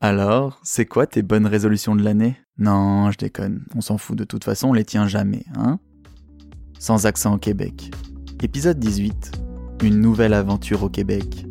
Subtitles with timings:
[0.00, 2.36] Alors, c'est quoi tes bonnes résolutions de l'année?
[2.56, 5.80] Non, je déconne, on s'en fout de toute façon, on les tient jamais, hein?
[6.78, 7.90] Sans accent au Québec.
[8.40, 9.32] Épisode 18.
[9.82, 11.47] Une nouvelle aventure au Québec.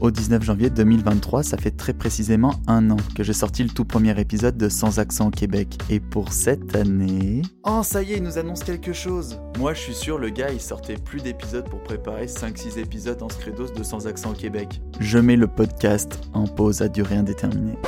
[0.00, 3.84] Au 19 janvier 2023, ça fait très précisément un an que j'ai sorti le tout
[3.84, 5.78] premier épisode de Sans accent au Québec.
[5.88, 7.42] Et pour cette année...
[7.64, 9.40] Oh, ça y est, il nous annonce quelque chose.
[9.58, 13.28] Moi, je suis sûr, le gars, il sortait plus d'épisodes pour préparer 5-6 épisodes en
[13.28, 14.80] scredos de Sans accent au Québec.
[15.00, 17.78] Je mets le podcast en pause à durée indéterminée.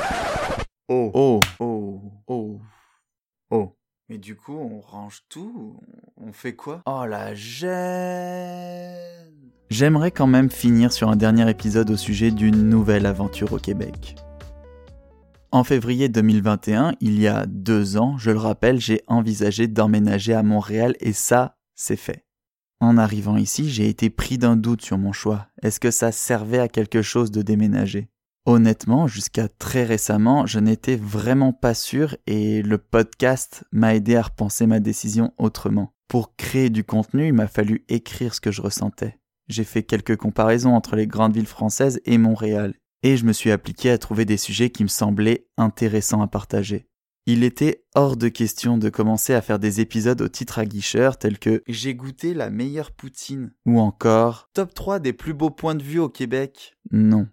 [0.87, 2.61] Oh, oh, oh, oh,
[3.51, 3.75] oh.
[4.09, 5.81] Mais du coup, on range tout.
[6.15, 6.81] On fait quoi?
[6.85, 7.67] Oh la gêne
[9.69, 14.15] J'aimerais quand même finir sur un dernier épisode au sujet d'une nouvelle aventure au Québec.
[15.51, 20.41] En février 2021, il y a deux ans, je le rappelle, j'ai envisagé d'emménager à
[20.41, 22.25] Montréal et ça, c'est fait.
[22.79, 25.47] En arrivant ici, j'ai été pris d'un doute sur mon choix.
[25.61, 28.07] Est-ce que ça servait à quelque chose de déménager?
[28.45, 34.21] Honnêtement, jusqu'à très récemment, je n'étais vraiment pas sûr et le podcast m'a aidé à
[34.21, 35.93] repenser ma décision autrement.
[36.07, 39.19] Pour créer du contenu, il m'a fallu écrire ce que je ressentais.
[39.47, 43.51] J'ai fait quelques comparaisons entre les grandes villes françaises et Montréal, et je me suis
[43.51, 46.87] appliqué à trouver des sujets qui me semblaient intéressants à partager.
[47.25, 51.39] Il était hors de question de commencer à faire des épisodes au titre aguicheur tels
[51.39, 55.83] que J'ai goûté la meilleure poutine ou encore Top 3 des plus beaux points de
[55.83, 56.77] vue au Québec.
[56.91, 57.27] Non.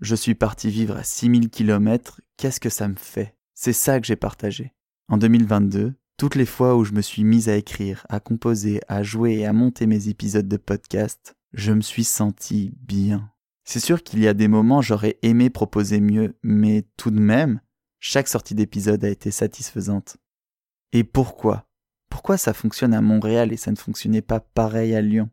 [0.00, 3.36] Je suis parti vivre à 6000 km, qu'est-ce que ça me fait?
[3.54, 4.72] C'est ça que j'ai partagé.
[5.08, 9.04] En 2022, toutes les fois où je me suis mise à écrire, à composer, à
[9.04, 13.30] jouer et à monter mes épisodes de podcast, je me suis senti bien.
[13.64, 17.60] C'est sûr qu'il y a des moments j'aurais aimé proposer mieux, mais tout de même,
[18.00, 20.16] chaque sortie d'épisode a été satisfaisante.
[20.92, 21.68] Et pourquoi?
[22.10, 25.30] Pourquoi ça fonctionne à Montréal et ça ne fonctionnait pas pareil à Lyon?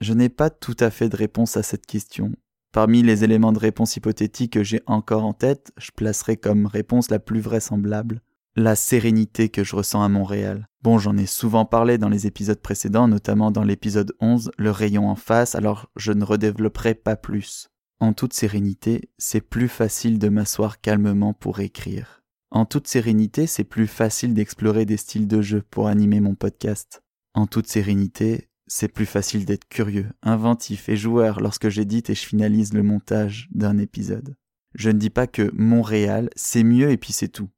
[0.00, 2.32] Je n'ai pas tout à fait de réponse à cette question,
[2.72, 7.10] Parmi les éléments de réponse hypothétiques que j'ai encore en tête, je placerai comme réponse
[7.10, 8.22] la plus vraisemblable
[8.56, 10.68] la sérénité que je ressens à Montréal.
[10.82, 15.08] Bon, j'en ai souvent parlé dans les épisodes précédents, notamment dans l'épisode 11, le rayon
[15.08, 17.68] en face, alors je ne redévelopperai pas plus.
[18.00, 22.22] En toute sérénité, c'est plus facile de m'asseoir calmement pour écrire.
[22.50, 27.02] En toute sérénité, c'est plus facile d'explorer des styles de jeu pour animer mon podcast.
[27.32, 32.26] En toute sérénité, c'est plus facile d'être curieux, inventif et joueur lorsque j'édite et je
[32.26, 34.36] finalise le montage d'un épisode.
[34.74, 37.48] Je ne dis pas que Montréal, c'est mieux et puis c'est tout.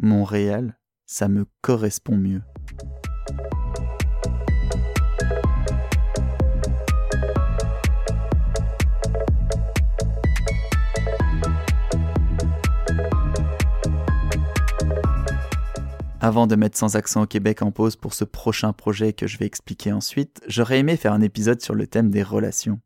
[0.00, 2.42] Montréal, ça me correspond mieux.
[16.20, 19.38] Avant de mettre sans accent au Québec en pause pour ce prochain projet que je
[19.38, 22.80] vais expliquer ensuite, j'aurais aimé faire un épisode sur le thème des relations.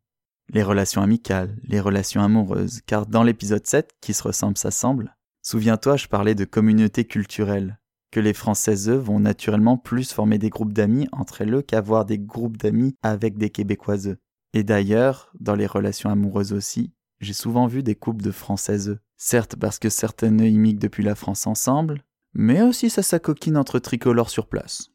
[0.49, 5.97] Les relations amicales, les relations amoureuses, car dans l'épisode 7, qui se ressemble s'assemble, souviens-toi,
[5.97, 7.79] je parlais de communauté culturelle,
[8.11, 12.57] que les Françaises vont naturellement plus former des groupes d'amis entre elles qu'avoir des groupes
[12.57, 14.15] d'amis avec des Québécoises.
[14.53, 18.99] Et d'ailleurs, dans les relations amoureuses aussi, j'ai souvent vu des couples de Françaises.
[19.17, 22.03] Certes parce que certaines immigrent depuis la France ensemble,
[22.33, 24.89] mais aussi ça s'acoquine entre tricolores sur place.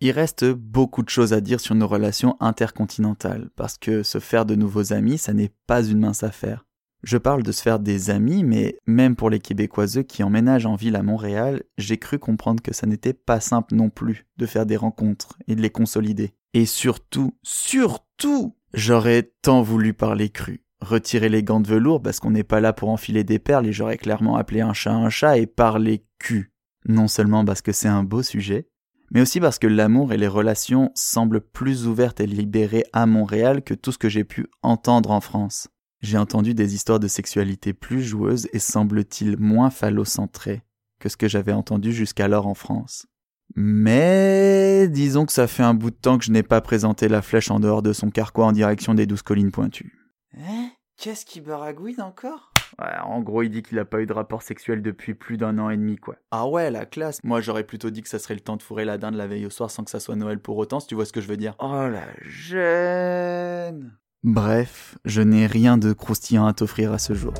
[0.00, 4.44] Il reste beaucoup de choses à dire sur nos relations intercontinentales, parce que se faire
[4.44, 6.65] de nouveaux amis, ça n'est pas une mince affaire.
[7.06, 10.74] Je parle de se faire des amis, mais même pour les Québécoiseux qui emménagent en
[10.74, 14.66] ville à Montréal, j'ai cru comprendre que ça n'était pas simple non plus de faire
[14.66, 16.34] des rencontres et de les consolider.
[16.52, 20.64] Et surtout, surtout, j'aurais tant voulu parler cru.
[20.80, 23.72] Retirer les gants de velours parce qu'on n'est pas là pour enfiler des perles et
[23.72, 26.50] j'aurais clairement appelé un chat un chat et parler cul
[26.88, 28.68] non seulement parce que c'est un beau sujet,
[29.12, 33.62] mais aussi parce que l'amour et les relations semblent plus ouvertes et libérées à Montréal
[33.62, 35.68] que tout ce que j'ai pu entendre en France.
[36.06, 40.62] J'ai entendu des histoires de sexualité plus joueuses et semble-t-il moins phallocentrées
[41.00, 43.08] que ce que j'avais entendu jusqu'alors en France.
[43.56, 47.22] Mais disons que ça fait un bout de temps que je n'ai pas présenté la
[47.22, 49.98] flèche en dehors de son carquois en direction des douze collines pointues.
[50.38, 50.70] Hein?
[50.96, 52.52] Qu'est-ce qui baragouine encore?
[52.78, 55.58] Ouais, en gros, il dit qu'il a pas eu de rapport sexuel depuis plus d'un
[55.58, 56.14] an et demi, quoi.
[56.30, 57.18] Ah ouais, la classe.
[57.24, 59.46] Moi, j'aurais plutôt dit que ça serait le temps de fourrer la dinde la veille
[59.46, 61.26] au soir sans que ça soit Noël pour autant, si tu vois ce que je
[61.26, 61.56] veux dire.
[61.58, 67.32] Oh la gêne Bref, je n'ai rien de croustillant à t'offrir à ce jour.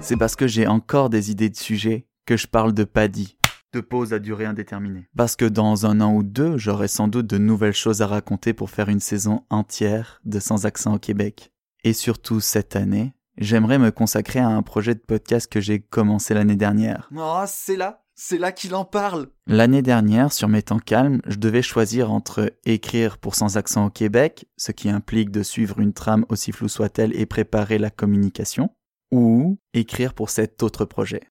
[0.00, 3.36] C'est parce que j'ai encore des idées de sujets que je parle de Paddy,
[3.74, 5.10] de pause à durée indéterminée.
[5.14, 8.54] Parce que dans un an ou deux, j'aurai sans doute de nouvelles choses à raconter
[8.54, 11.52] pour faire une saison entière de Sans accent au Québec.
[11.86, 16.34] Et surtout cette année, j'aimerais me consacrer à un projet de podcast que j'ai commencé
[16.34, 17.08] l'année dernière.
[17.16, 21.36] Oh, c'est là C'est là qu'il en parle L'année dernière, sur mes temps calmes, je
[21.36, 25.92] devais choisir entre écrire pour Sans Accent au Québec, ce qui implique de suivre une
[25.92, 28.70] trame aussi floue soit-elle et préparer la communication,
[29.12, 31.22] ou écrire pour cet autre projet.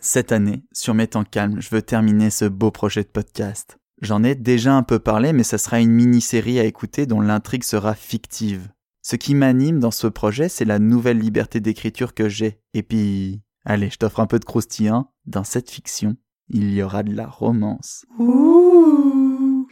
[0.00, 3.78] Cette année, sur mes temps calmes, je veux terminer ce beau projet de podcast.
[4.00, 7.62] J'en ai déjà un peu parlé, mais ça sera une mini-série à écouter dont l'intrigue
[7.62, 8.68] sera fictive.
[9.04, 12.60] Ce qui m'anime dans ce projet, c'est la nouvelle liberté d'écriture que j'ai.
[12.72, 15.10] Et puis, allez, je t'offre un peu de croustillant.
[15.26, 16.16] Dans cette fiction,
[16.48, 18.06] il y aura de la romance.
[18.20, 19.66] Ouh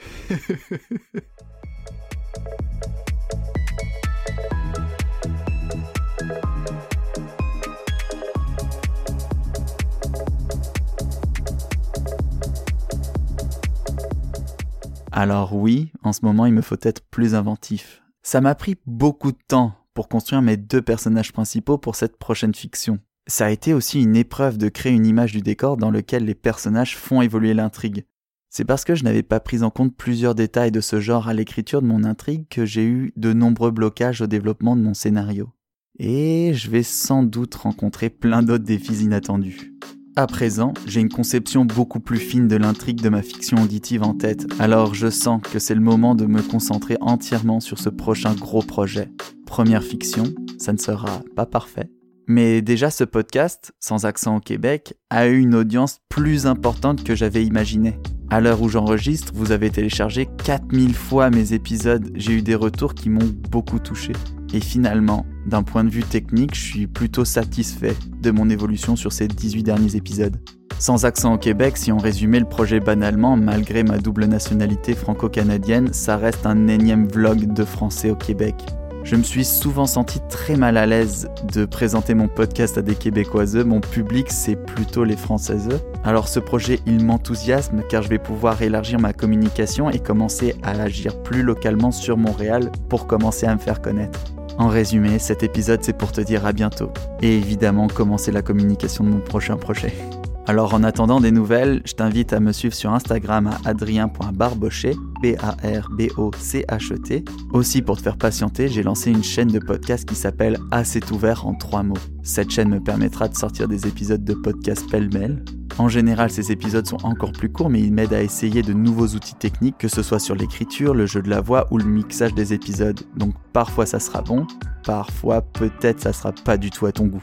[15.12, 18.02] Alors oui, en ce moment, il me faut être plus inventif.
[18.22, 22.54] Ça m'a pris beaucoup de temps pour construire mes deux personnages principaux pour cette prochaine
[22.54, 22.98] fiction.
[23.26, 26.34] Ça a été aussi une épreuve de créer une image du décor dans lequel les
[26.34, 28.04] personnages font évoluer l'intrigue.
[28.50, 31.34] C'est parce que je n'avais pas pris en compte plusieurs détails de ce genre à
[31.34, 35.50] l'écriture de mon intrigue que j'ai eu de nombreux blocages au développement de mon scénario.
[35.98, 39.74] Et je vais sans doute rencontrer plein d'autres défis inattendus.
[40.20, 44.12] À présent, j'ai une conception beaucoup plus fine de l'intrigue de ma fiction auditive en
[44.12, 48.34] tête, alors je sens que c'est le moment de me concentrer entièrement sur ce prochain
[48.34, 49.08] gros projet.
[49.46, 50.24] Première fiction,
[50.58, 51.90] ça ne sera pas parfait.
[52.28, 57.14] Mais déjà ce podcast, sans accent au Québec, a eu une audience plus importante que
[57.14, 57.98] j'avais imaginé.
[58.28, 62.92] À l'heure où j'enregistre, vous avez téléchargé 4000 fois mes épisodes, j'ai eu des retours
[62.92, 64.12] qui m'ont beaucoup touché.
[64.52, 69.12] Et finalement, d'un point de vue technique, je suis plutôt satisfait de mon évolution sur
[69.12, 70.36] ces 18 derniers épisodes.
[70.78, 75.92] Sans accent au Québec, si on résumait le projet banalement, malgré ma double nationalité franco-canadienne,
[75.92, 78.54] ça reste un énième vlog de français au Québec.
[79.02, 82.94] Je me suis souvent senti très mal à l'aise de présenter mon podcast à des
[82.94, 83.64] Québécoiseux.
[83.64, 85.68] Mon public, c'est plutôt les Françaises.
[86.04, 90.70] Alors ce projet, il m'enthousiasme car je vais pouvoir élargir ma communication et commencer à
[90.70, 94.20] agir plus localement sur Montréal pour commencer à me faire connaître.
[94.60, 96.92] En résumé, cet épisode c'est pour te dire à bientôt
[97.22, 99.94] et évidemment commencer la communication de mon prochain projet.
[100.46, 107.24] Alors en attendant des nouvelles, je t'invite à me suivre sur Instagram à adrien.barbochet, B-A-R-B-O-C-H-E-T.
[107.54, 111.46] Aussi pour te faire patienter, j'ai lancé une chaîne de podcast qui s'appelle Assez ouvert
[111.46, 111.96] en trois mots.
[112.22, 115.42] Cette chaîne me permettra de sortir des épisodes de podcast pêle-mêle.
[115.78, 119.06] En général, ces épisodes sont encore plus courts, mais ils m'aident à essayer de nouveaux
[119.08, 122.34] outils techniques, que ce soit sur l'écriture, le jeu de la voix ou le mixage
[122.34, 123.00] des épisodes.
[123.16, 124.46] Donc parfois ça sera bon,
[124.84, 127.22] parfois peut-être ça sera pas du tout à ton goût.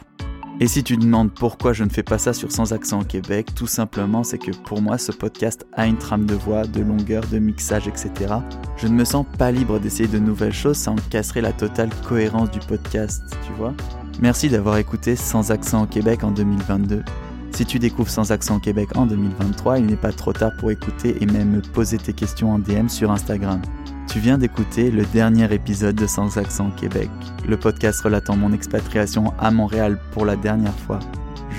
[0.60, 3.54] Et si tu demandes pourquoi je ne fais pas ça sur Sans Accent au Québec,
[3.54, 7.24] tout simplement c'est que pour moi ce podcast a une trame de voix, de longueur,
[7.32, 8.34] de mixage, etc.
[8.78, 11.92] Je ne me sens pas libre d'essayer de nouvelles choses, ça en casserait la totale
[12.08, 13.76] cohérence du podcast, tu vois.
[14.20, 17.04] Merci d'avoir écouté Sans Accent au Québec en 2022.
[17.52, 21.18] Si tu découvres Sans Accent Québec en 2023, il n'est pas trop tard pour écouter
[21.22, 23.62] et même poser tes questions en DM sur Instagram.
[24.08, 27.10] Tu viens d'écouter le dernier épisode de Sans Accent Québec,
[27.48, 31.00] le podcast relatant mon expatriation à Montréal pour la dernière fois.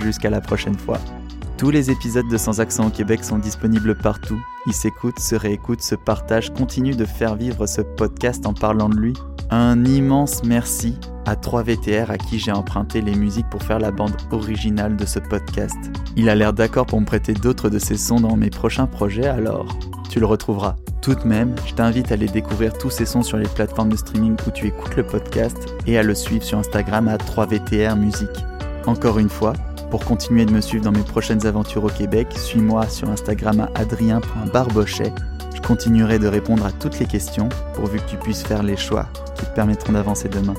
[0.02, 0.98] Jusqu'à la prochaine fois.
[1.58, 4.40] Tous les épisodes de Sans Accent au Québec sont disponibles partout.
[4.66, 8.96] Ils s'écoutent, se réécoutent, se partagent, continuent de faire vivre ce podcast en parlant de
[8.96, 9.14] lui.
[9.50, 10.96] Un immense merci
[11.28, 15.18] à 3VTR à qui j'ai emprunté les musiques pour faire la bande originale de ce
[15.18, 15.76] podcast.
[16.16, 19.26] Il a l'air d'accord pour me prêter d'autres de ses sons dans mes prochains projets,
[19.26, 19.66] alors
[20.08, 20.76] tu le retrouveras.
[21.02, 23.96] Tout de même, je t'invite à aller découvrir tous ces sons sur les plateformes de
[23.96, 28.44] streaming où tu écoutes le podcast et à le suivre sur Instagram à 3VTR Musique.
[28.86, 29.52] Encore une fois,
[29.90, 33.80] pour continuer de me suivre dans mes prochaines aventures au Québec, suis-moi sur Instagram à
[33.80, 35.12] adrien.barbochet.
[35.54, 39.06] Je continuerai de répondre à toutes les questions pourvu que tu puisses faire les choix
[39.36, 40.54] qui te permettront d'avancer demain.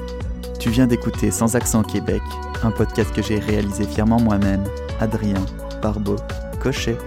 [0.59, 2.21] Tu viens d'écouter Sans accent Québec,
[2.63, 4.65] un podcast que j'ai réalisé fièrement moi-même,
[4.99, 5.45] Adrien
[5.81, 6.17] Barbeau
[6.61, 6.97] Cochet.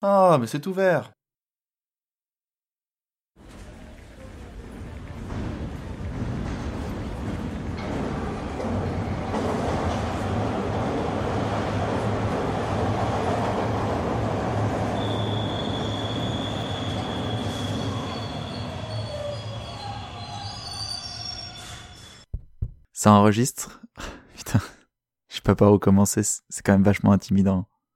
[0.00, 1.10] Ah, mais c'est ouvert
[23.02, 23.80] Ça enregistre
[24.36, 24.60] Putain,
[25.30, 27.66] je sais pas par où commencer, c'est quand même vachement intimidant.